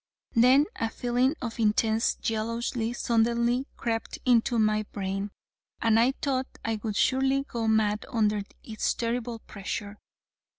Then 0.33 0.65
a 0.77 0.89
feeling 0.89 1.35
of 1.43 1.59
intense 1.59 2.15
jealousy 2.15 2.91
suddenly 2.93 3.67
crept 3.77 4.17
into 4.25 4.57
my 4.57 4.81
brain, 4.91 5.29
and 5.79 5.99
I 5.99 6.13
thought 6.23 6.47
I 6.65 6.79
would 6.81 6.95
surely 6.95 7.43
go 7.43 7.67
mad 7.67 8.07
under 8.09 8.41
its 8.63 8.91
terrible 8.95 9.37
pressure. 9.37 9.99